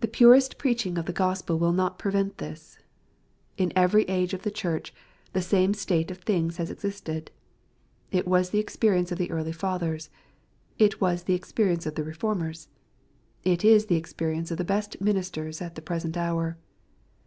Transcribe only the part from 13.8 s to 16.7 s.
the experience of the best ministers at the present hour.